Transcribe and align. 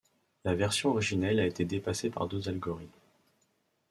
La 0.45 0.55
version 0.55 0.89
originelle 0.89 1.39
a 1.39 1.45
été 1.45 1.63
dépassée 1.63 2.09
par 2.09 2.27
d'autres 2.27 2.49
algorithmes. 2.49 2.89